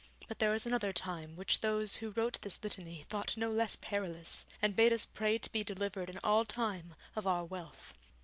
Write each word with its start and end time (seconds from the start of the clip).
But 0.27 0.39
there 0.39 0.51
is 0.55 0.65
another 0.65 0.91
time 0.93 1.35
which 1.35 1.59
those 1.61 1.97
who 1.97 2.09
wrote 2.09 2.41
this 2.41 2.63
Litany 2.63 3.05
thought 3.07 3.37
no 3.37 3.51
less 3.51 3.75
perilous, 3.75 4.47
and 4.59 4.75
bade 4.75 4.91
us 4.91 5.05
pray 5.05 5.37
to 5.37 5.51
be 5.51 5.63
delivered 5.63 6.09
in 6.09 6.17
all 6.23 6.43
time 6.43 6.95
of 7.15 7.27
our 7.27 7.45
wealth. 7.45 7.93